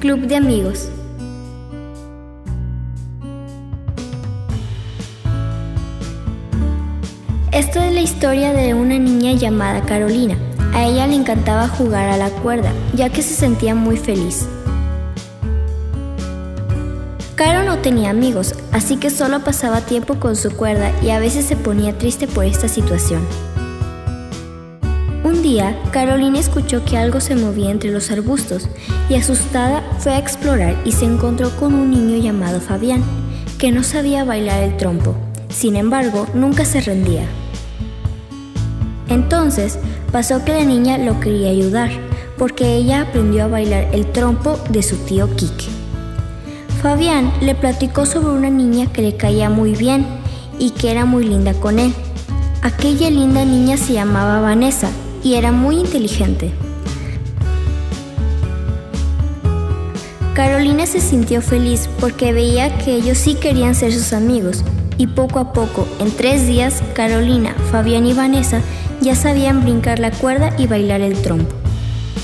[0.00, 0.88] Club de amigos.
[7.52, 10.38] Esto es la historia de una niña llamada Carolina.
[10.72, 14.48] A ella le encantaba jugar a la cuerda, ya que se sentía muy feliz.
[17.34, 21.44] Caro no tenía amigos, así que solo pasaba tiempo con su cuerda y a veces
[21.44, 23.20] se ponía triste por esta situación.
[25.50, 28.68] Día, Carolina escuchó que algo se movía entre los arbustos
[29.08, 33.02] y asustada fue a explorar y se encontró con un niño llamado Fabián,
[33.58, 35.16] que no sabía bailar el trompo.
[35.48, 37.24] Sin embargo, nunca se rendía.
[39.08, 39.80] Entonces,
[40.12, 41.90] pasó que la niña lo quería ayudar,
[42.38, 45.66] porque ella aprendió a bailar el trompo de su tío Quique.
[46.80, 50.06] Fabián le platicó sobre una niña que le caía muy bien
[50.60, 51.92] y que era muy linda con él.
[52.62, 54.90] Aquella linda niña se llamaba Vanessa
[55.22, 56.52] y era muy inteligente.
[60.34, 64.64] Carolina se sintió feliz porque veía que ellos sí querían ser sus amigos
[64.96, 68.60] y poco a poco, en tres días, Carolina, Fabián y Vanessa
[69.00, 71.54] ya sabían brincar la cuerda y bailar el trompo.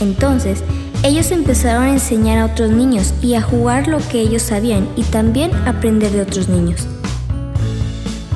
[0.01, 0.63] Entonces,
[1.03, 5.03] ellos empezaron a enseñar a otros niños y a jugar lo que ellos sabían y
[5.05, 6.87] también aprender de otros niños.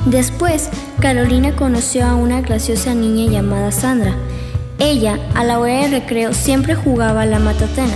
[0.05, 4.15] Después, Carolina conoció a una graciosa niña llamada Sandra.
[4.79, 7.95] Ella, a la hora de recreo, siempre jugaba a la matatena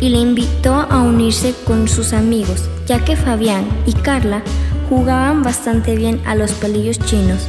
[0.00, 4.42] y le invitó a unirse con sus amigos, ya que Fabián y Carla
[4.88, 7.46] jugaban bastante bien a los palillos chinos.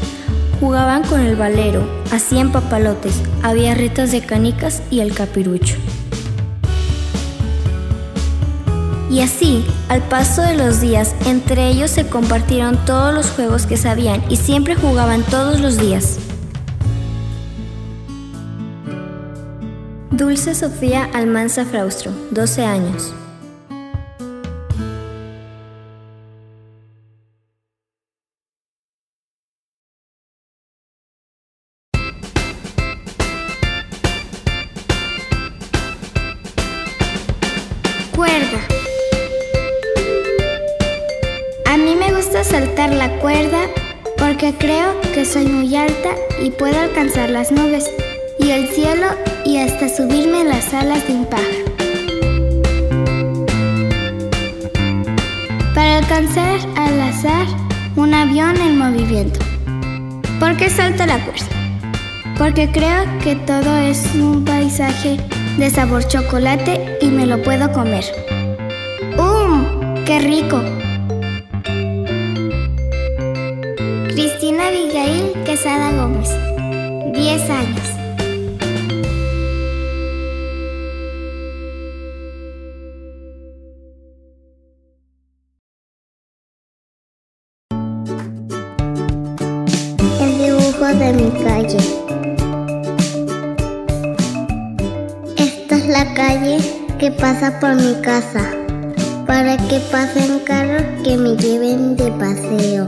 [0.60, 5.76] Jugaban con el valero, hacían papalotes, había retas de canicas y el capirucho.
[9.12, 13.78] Y así, al paso de los días, entre ellos se compartieron todos los juegos que
[13.78, 16.20] sabían y siempre jugaban todos los días.
[20.18, 23.14] Dulce Sofía Almanza Fraustro, 12 años.
[38.16, 38.46] Cuerda.
[41.66, 43.68] A mí me gusta saltar la cuerda
[44.18, 46.12] porque creo que soy muy alta
[46.42, 47.92] y puedo alcanzar las nubes
[48.46, 49.08] y el cielo
[49.44, 51.66] y hasta subirme en las alas de un pájaro.
[55.74, 57.48] Para alcanzar al azar
[57.96, 59.40] un avión en movimiento.
[60.40, 61.46] ¿Por qué salto la cuerda?
[62.38, 65.18] Porque creo que todo es un paisaje
[65.58, 68.06] de sabor chocolate y me lo puedo comer.
[69.18, 70.04] ¡Um!
[70.06, 70.62] ¡Qué rico!
[74.10, 76.30] Cristina Abigail Quesada Gómez,
[77.14, 77.95] 10 años.
[91.14, 91.78] Mi calle.
[95.38, 96.58] Esta es la calle
[97.00, 98.42] que pasa por mi casa.
[99.28, 102.88] Para que pasen carros que me lleven de paseo.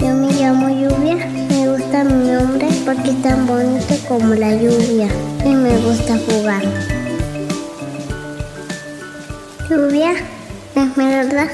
[0.00, 1.16] Yo me llamo Lluvia,
[1.48, 5.08] me gusta mi nombre porque es tan bonito como la lluvia
[5.44, 6.62] y me gusta jugar.
[9.68, 10.12] Lluvia
[10.74, 11.48] Esmeralda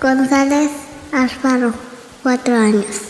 [0.00, 0.70] González
[1.12, 1.72] Alfaro,
[2.22, 3.07] cuatro años.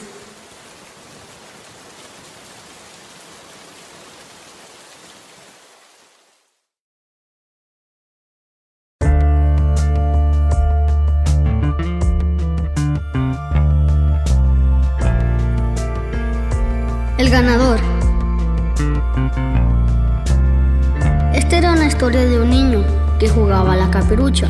[22.08, 22.82] Historia de un niño
[23.19, 24.48] que jugaba a la caperucha.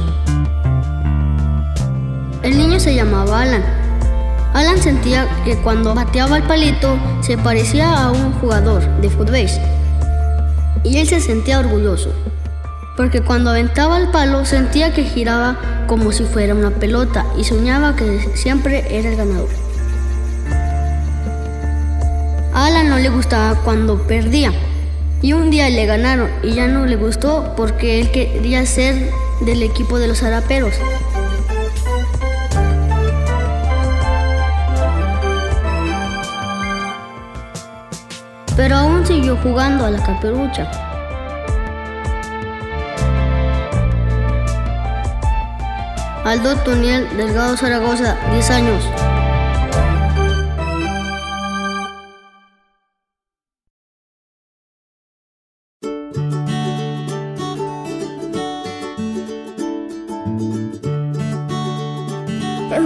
[2.44, 3.64] El niño se llamaba Alan.
[4.54, 9.48] Alan sentía que cuando bateaba el palito se parecía a un jugador de fútbol.
[10.84, 12.12] Y él se sentía orgulloso,
[12.96, 15.56] porque cuando aventaba el palo sentía que giraba
[15.88, 19.48] como si fuera una pelota y soñaba que siempre era el ganador.
[22.54, 24.52] Alan no le gustaba cuando perdía.
[25.20, 29.10] Y un día le ganaron y ya no le gustó porque él quería ser
[29.40, 30.74] del equipo de los haraperos.
[38.56, 40.70] Pero aún siguió jugando a la caperucha.
[46.24, 48.84] Aldo Toniel Delgado Zaragoza, 10 años.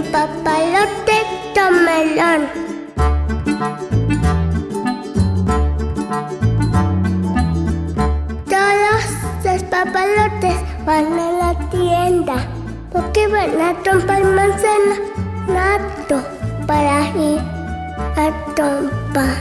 [0.03, 1.17] En papalote
[1.53, 2.47] tomelón.
[8.49, 9.05] Todos
[9.43, 10.55] los papalotes
[10.85, 12.35] van a la tienda
[12.91, 14.95] porque van a comprar manzana
[15.47, 16.21] nato
[16.67, 17.39] para ir
[18.15, 19.35] a tomar,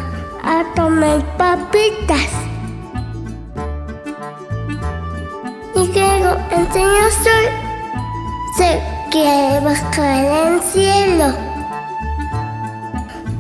[0.45, 2.29] a tomar papitas.
[5.75, 7.45] Y luego el señor sol
[8.57, 11.27] se quiere bajar al cielo.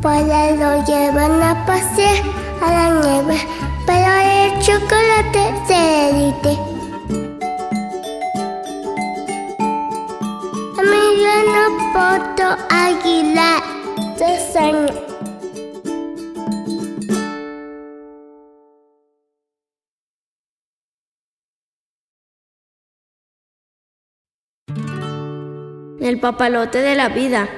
[0.02, 2.22] Para lo llevan a pasear
[2.60, 3.40] a la nieve,
[3.86, 6.58] pero el chocolate se derrite.
[10.78, 11.64] Emiliano
[11.94, 13.62] Poto Aguilar,
[14.18, 15.11] dos años.
[26.02, 27.48] El papalote de la vida.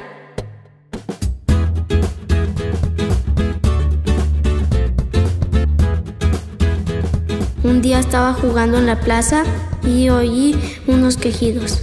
[7.63, 9.45] Un día estaba jugando en la plaza
[9.83, 10.55] y oí
[10.87, 11.81] unos quejidos.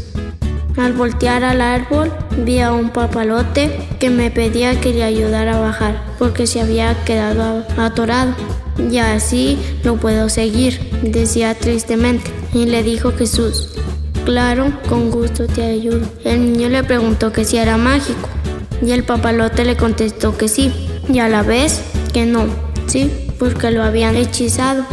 [0.78, 2.12] Al voltear al árbol
[2.46, 6.94] vi a un papalote que me pedía que le ayudara a bajar porque se había
[7.06, 8.36] quedado atorado.
[8.78, 12.30] Y así lo puedo seguir, decía tristemente.
[12.54, 13.81] Y le dijo Jesús,
[14.26, 16.08] claro, con gusto te ayudo.
[16.24, 18.30] El niño le preguntó que si era mágico
[18.82, 20.72] y el papalote le contestó que sí
[21.12, 21.82] y a la vez
[22.14, 22.46] que no,
[22.88, 24.86] sí, porque lo habían hechizado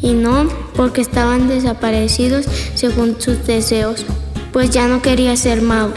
[0.00, 4.04] y no porque estaban desaparecidos según sus deseos,
[4.52, 5.92] pues ya no quería ser mago.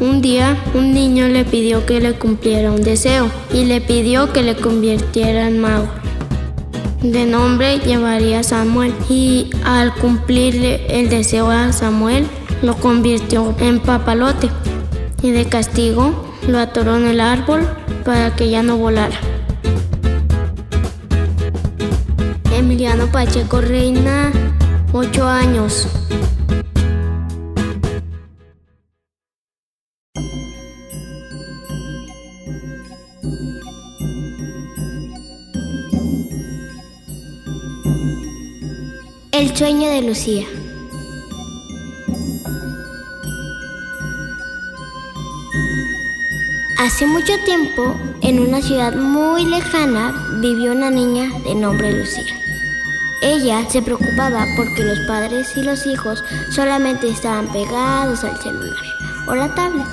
[0.00, 4.42] Un día un niño le pidió que le cumpliera un deseo y le pidió que
[4.42, 5.88] le convirtiera en mago.
[7.02, 12.26] De nombre llevaría Samuel y al cumplirle el deseo a Samuel
[12.60, 14.50] lo convirtió en papalote
[15.22, 17.60] y de castigo lo atoró en el árbol
[18.04, 19.16] para que ya no volara.
[22.52, 24.32] Emiliano Pacheco Reina,
[24.92, 25.97] 8 años.
[39.38, 40.44] El sueño de Lucía.
[46.76, 52.34] Hace mucho tiempo, en una ciudad muy lejana, vivió una niña de nombre Lucía.
[53.22, 58.74] Ella se preocupaba porque los padres y los hijos solamente estaban pegados al celular
[59.28, 59.86] o la tablet.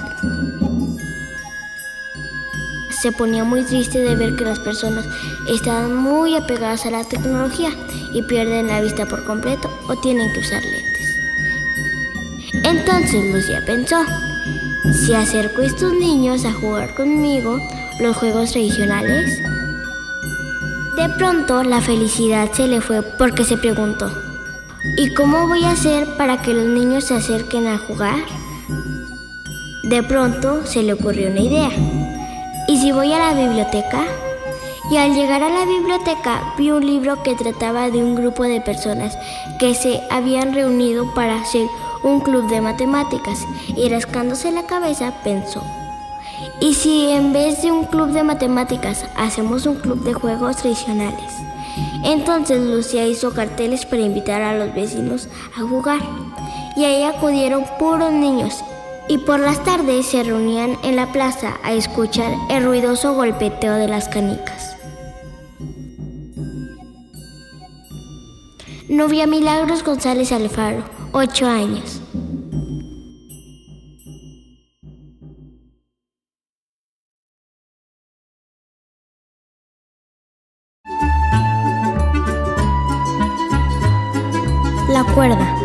[3.00, 5.06] Se ponía muy triste de ver que las personas
[5.48, 7.70] estaban muy apegadas a la tecnología
[8.16, 11.16] y pierden la vista por completo o tienen que usar lentes.
[12.64, 13.98] Entonces Lucía pensó,
[14.94, 17.60] si acerco a estos niños a jugar conmigo
[18.00, 19.42] los juegos tradicionales,
[20.96, 24.10] de pronto la felicidad se le fue porque se preguntó,
[24.96, 28.24] ¿y cómo voy a hacer para que los niños se acerquen a jugar?
[29.84, 31.70] De pronto se le ocurrió una idea.
[32.70, 34.06] ¿Y si voy a la biblioteca?
[34.92, 38.62] Y al llegar a la biblioteca vi un libro que trataba de un grupo de
[38.62, 39.18] personas
[39.60, 41.68] que se habían reunido para hacer
[42.04, 43.40] un club de matemáticas
[43.76, 45.64] y rascándose la cabeza pensó,
[46.62, 51.34] ¿y si en vez de un club de matemáticas hacemos un club de juegos tradicionales?
[52.04, 55.28] Entonces Lucía hizo carteles para invitar a los vecinos
[55.58, 56.00] a jugar
[56.76, 58.64] y ahí acudieron puros niños
[59.08, 63.88] y por las tardes se reunían en la plaza a escuchar el ruidoso golpeteo de
[63.88, 64.65] las canicas.
[68.90, 72.02] Novia Milagros González Alfaro, 8 años.
[84.88, 85.56] La cuerda.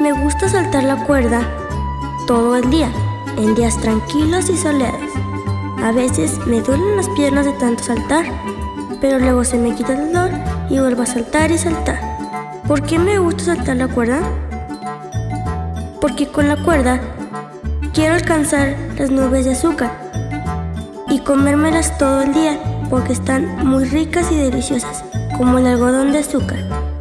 [0.00, 1.40] Me gusta saltar la cuerda
[2.28, 2.92] todo el día,
[3.36, 5.07] en días tranquilos y soleados.
[5.82, 8.26] A veces me duelen las piernas de tanto saltar,
[9.00, 10.30] pero luego se me quita el dolor
[10.68, 12.00] y vuelvo a saltar y saltar.
[12.66, 14.20] ¿Por qué me gusta saltar la cuerda?
[16.00, 17.00] Porque con la cuerda
[17.94, 19.90] quiero alcanzar las nubes de azúcar
[21.08, 22.58] y comérmelas todo el día
[22.90, 25.04] porque están muy ricas y deliciosas,
[25.36, 26.58] como el algodón de azúcar.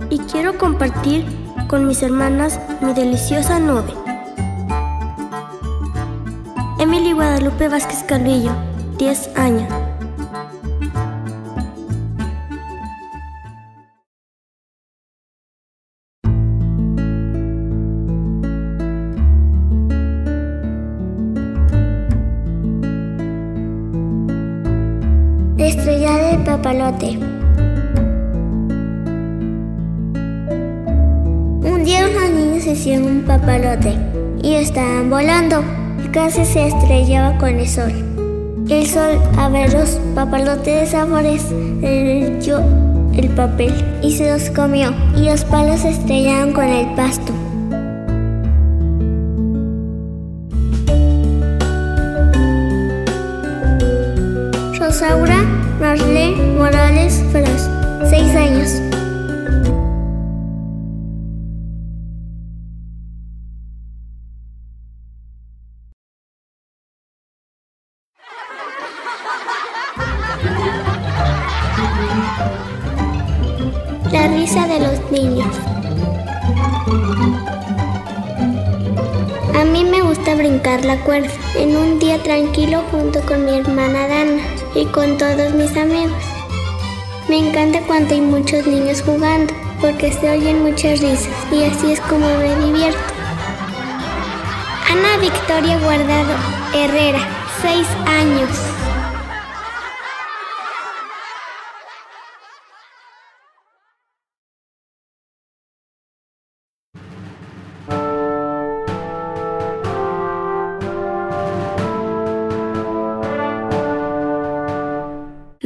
[0.10, 1.26] Y quiero compartir
[1.68, 4.07] con mis hermanas mi deliciosa nube.
[7.18, 8.52] Guadalupe Vázquez Calvillo,
[9.00, 9.68] 10 años.
[25.58, 27.18] Estrella de papalote.
[31.64, 33.98] Un día unos niños hicieron un papalote
[34.44, 35.77] y estaban volando
[36.18, 37.94] casi se estrellaba con el sol.
[38.68, 42.60] El sol, a ver los papalotes de sabores, le dio
[43.14, 43.72] el papel
[44.02, 47.32] y se los comió y los palos se estrellaron con el pasto.
[54.80, 55.44] Rosaura
[55.80, 57.70] Marlene Morales Fras,
[58.10, 58.87] seis años.
[80.86, 84.42] La cuerda en un día tranquilo junto con mi hermana Dana
[84.76, 86.24] y con todos mis amigos.
[87.28, 92.00] Me encanta cuando hay muchos niños jugando porque se oyen muchas risas y así es
[92.02, 93.00] como me divierto.
[94.90, 96.34] Ana Victoria Guardado
[96.74, 97.20] Herrera,
[97.62, 98.77] 6 años.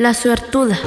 [0.01, 0.79] La suertuda.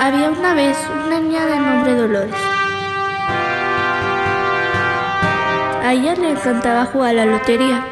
[0.00, 2.34] Había una vez una niña de nombre Dolores.
[5.84, 7.84] A ella le encantaba jugar a la lotería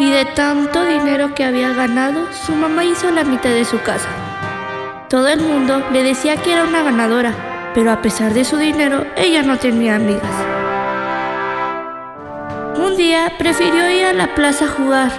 [0.00, 4.08] y de tanto dinero que había ganado, su mamá hizo la mitad de su casa.
[5.08, 7.32] Todo el mundo le decía que era una ganadora,
[7.76, 10.51] pero a pesar de su dinero, ella no tenía amigas.
[12.92, 15.10] Un día prefirió ir a la plaza a jugar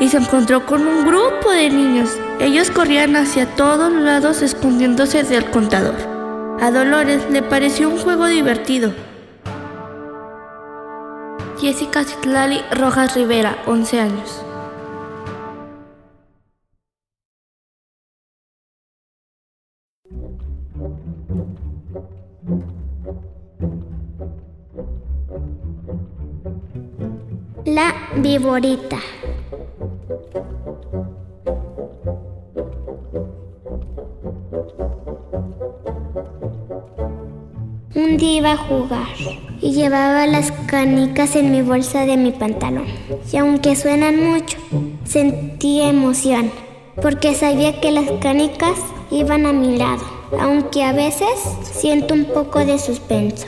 [0.00, 2.18] y se encontró con un grupo de niños.
[2.40, 5.94] Ellos corrían hacia todos lados escondiéndose del contador.
[6.60, 8.92] A Dolores le pareció un juego divertido.
[11.60, 14.44] Jessica Citlali Rojas Rivera, 11 años.
[28.16, 28.98] Viborita.
[37.94, 39.06] Un día iba a jugar
[39.60, 42.86] y llevaba las canicas en mi bolsa de mi pantalón.
[43.32, 44.58] Y aunque suenan mucho,
[45.04, 46.50] sentí emoción
[47.00, 48.78] porque sabía que las canicas
[49.10, 50.04] iban a mi lado,
[50.38, 51.28] aunque a veces
[51.62, 53.46] siento un poco de suspenso.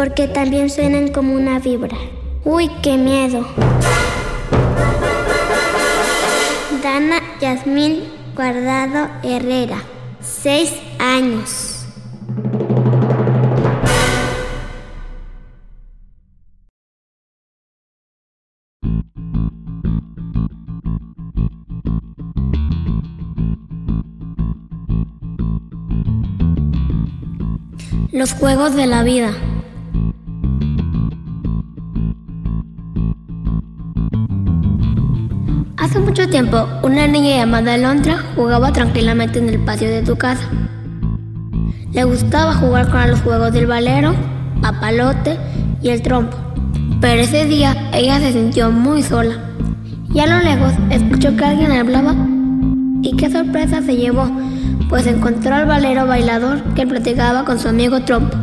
[0.00, 1.98] Porque también suenan como una vibra.
[2.46, 3.46] Uy, qué miedo.
[6.82, 8.04] Dana Yasmín
[8.34, 9.82] Guardado Herrera,
[10.22, 11.84] 6 años.
[28.10, 29.34] Los juegos de la vida.
[35.90, 40.48] Hace mucho tiempo, una niña llamada Alondra jugaba tranquilamente en el patio de tu casa.
[41.92, 44.14] Le gustaba jugar con los juegos del valero,
[44.62, 45.36] papalote
[45.82, 46.36] y el trompo.
[47.00, 49.34] Pero ese día ella se sintió muy sola.
[50.14, 52.14] Y a lo lejos escuchó que alguien hablaba.
[53.02, 54.30] Y qué sorpresa se llevó,
[54.88, 58.36] pues encontró al valero bailador que platicaba con su amigo Trompo.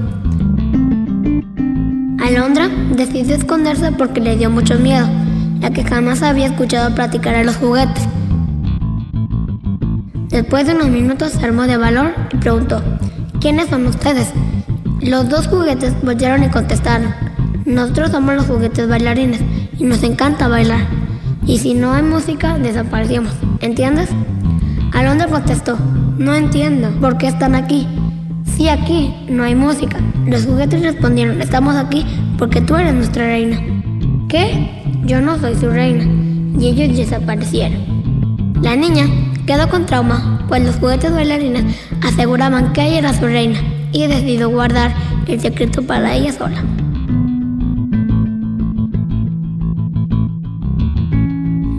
[2.19, 5.07] Alondra decidió esconderse porque le dio mucho miedo
[5.61, 8.07] la que jamás había escuchado platicar a los juguetes.
[10.29, 12.81] Después de unos minutos se armó de valor y preguntó,
[13.39, 14.31] ¿quiénes son ustedes?
[15.01, 17.13] Los dos juguetes volvieron y contestaron,
[17.65, 19.41] nosotros somos los juguetes bailarines
[19.77, 20.85] y nos encanta bailar.
[21.45, 24.09] Y si no hay música, desaparecemos, ¿entiendes?
[24.93, 25.77] Alondra contestó,
[26.17, 27.87] no entiendo, ¿por qué están aquí?
[28.55, 29.97] Sí, aquí, no hay música.
[30.25, 32.05] Los juguetes respondieron, estamos aquí
[32.37, 33.59] porque tú eres nuestra reina.
[34.27, 34.86] ¿Qué?
[35.07, 36.03] Yo no soy su reina.
[36.59, 37.79] Y ellos desaparecieron.
[38.61, 39.05] La niña
[39.45, 41.63] quedó con trauma, pues los juguetes bailarines
[42.01, 43.57] aseguraban que ella era su reina
[43.93, 44.93] y decidió guardar
[45.27, 46.61] el secreto para ella sola.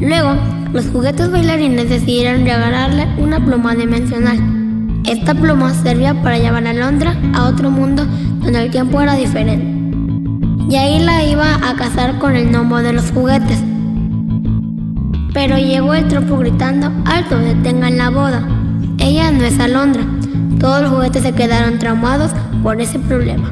[0.01, 0.35] Luego,
[0.73, 4.39] los juguetes bailarines decidieron regalarle una pluma dimensional.
[5.05, 8.07] Esta pluma servía para llevar a Londra a otro mundo
[8.41, 9.78] donde el tiempo era diferente.
[10.69, 13.59] Y ahí la iba a casar con el gnomo de los juguetes.
[15.33, 18.47] Pero llegó el tropo gritando, alto, detengan la boda.
[18.99, 20.03] Ella no es Alondra.
[20.61, 22.33] Todos los juguetes se quedaron traumados
[22.63, 23.51] por ese problema,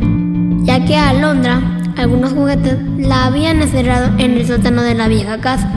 [0.65, 1.63] ya que a Alondra
[1.97, 5.71] algunos juguetes la habían encerrado en el sótano de la vieja casa.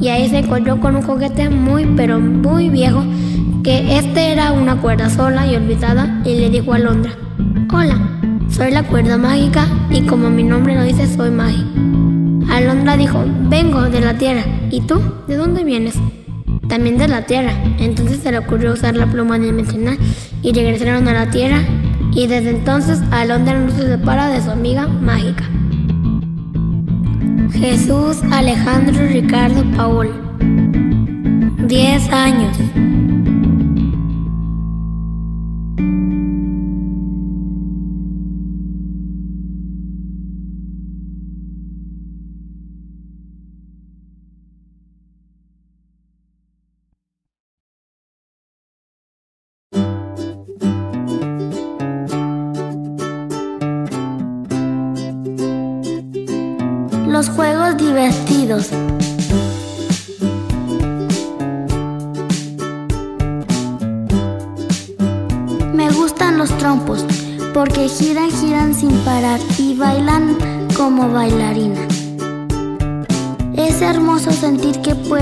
[0.00, 3.02] Y ahí se encontró con un juguete muy pero muy viejo,
[3.62, 7.12] que este era una cuerda sola y olvidada, y le dijo a Alondra,
[7.72, 7.96] Hola,
[8.52, 11.66] soy la cuerda mágica y como mi nombre lo dice, soy mágica.
[12.50, 14.44] Alondra dijo, vengo de la tierra.
[14.70, 15.00] ¿Y tú?
[15.26, 15.94] ¿De dónde vienes?
[16.68, 17.52] También de la tierra.
[17.78, 19.98] Entonces se le ocurrió usar la pluma dimensional
[20.42, 21.60] y regresaron a la tierra.
[22.14, 25.44] Y desde entonces Alondra no se separa de su amiga mágica.
[27.52, 30.10] Jesús Alejandro Ricardo Paul.
[31.68, 32.56] 10 años.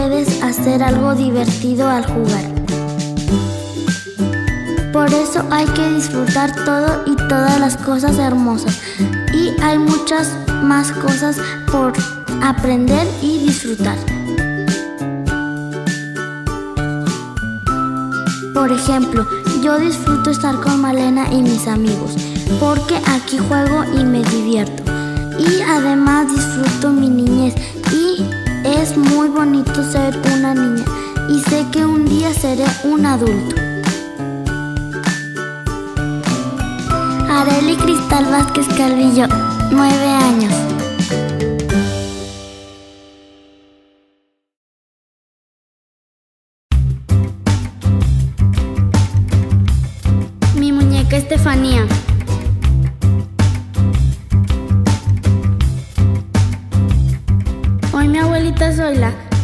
[0.00, 2.44] Puedes hacer algo divertido al jugar.
[4.94, 8.81] Por eso hay que disfrutar todo y todas las cosas hermosas.
[9.35, 11.37] Y hay muchas más cosas
[11.70, 11.92] por
[12.42, 13.98] aprender y disfrutar.
[18.55, 19.27] Por ejemplo,
[19.62, 22.16] yo disfruto estar con Malena y mis amigos,
[22.59, 24.83] porque aquí juego y me divierto.
[25.38, 27.55] Y además disfruto mi niñez
[28.81, 30.85] es muy bonito ser una niña
[31.29, 33.57] y sé que un día seré un adulto.
[37.29, 39.27] Areli Cristal Vázquez Calvillo,
[39.71, 40.55] nueve años.
[50.57, 51.87] Mi muñeca Estefanía.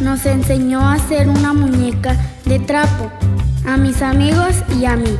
[0.00, 3.12] Nos enseñó a hacer una muñeca de trapo
[3.64, 5.16] a mis amigos y a mí.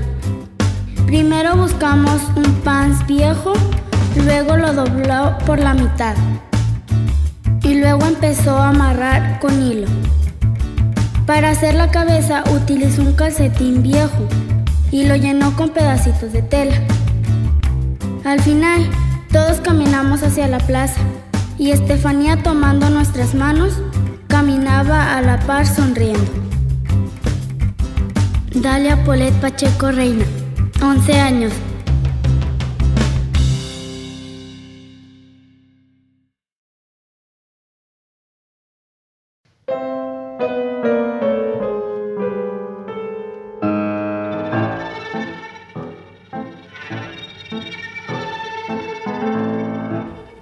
[1.07, 3.53] Primero buscamos un pants viejo,
[4.17, 6.17] luego lo dobló por la mitad
[7.62, 9.87] y luego empezó a amarrar con hilo.
[11.25, 14.27] Para hacer la cabeza utilizó un calcetín viejo
[14.91, 16.75] y lo llenó con pedacitos de tela.
[18.25, 18.91] Al final,
[19.31, 21.01] todos caminamos hacia la plaza
[21.59, 23.81] y Estefanía tomando nuestras manos
[24.37, 26.31] caminaba a la par sonriendo.
[28.53, 30.27] Dalia Polet Pacheco Reina,
[30.83, 31.53] 11 años.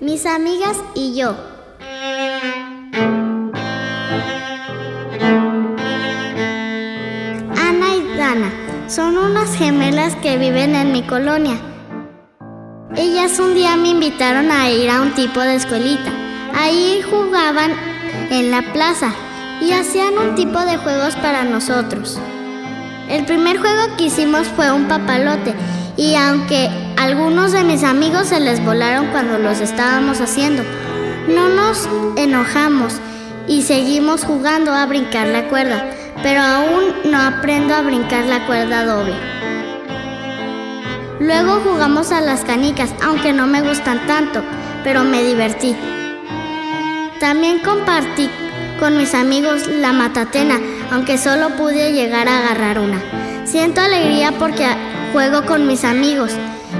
[0.00, 1.54] Mis amigas y yo.
[8.94, 11.57] Son unas gemelas que viven en mi colonia.
[12.94, 16.12] Ellas un día me invitaron a ir a un tipo de escuelita.
[16.54, 17.72] Ahí jugaban
[18.30, 19.12] en la plaza
[19.61, 22.20] y hacían un tipo de juegos para nosotros.
[23.09, 25.57] El primer juego que hicimos fue un papalote
[25.96, 30.62] y aunque algunos de mis amigos se les volaron cuando los estábamos haciendo,
[31.26, 32.94] no nos enojamos
[33.48, 35.85] y seguimos jugando a brincar la cuerda,
[36.25, 39.15] pero aún no aprendo a brincar la cuerda doble.
[41.21, 44.43] Luego jugamos a las canicas, aunque no me gustan tanto,
[44.83, 45.77] pero me divertí.
[47.21, 48.31] También compartí
[48.81, 50.59] con mis amigos la matatena,
[50.91, 53.03] aunque solo pude llegar a agarrar una.
[53.45, 54.67] Siento alegría porque
[55.13, 56.33] juego con mis amigos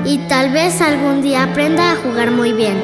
[0.07, 2.83] y tal vez algún día aprenda a jugar muy bien.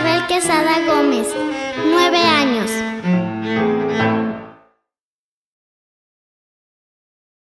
[0.00, 1.26] Isabel Quesada Gómez,
[1.84, 2.79] nueve años.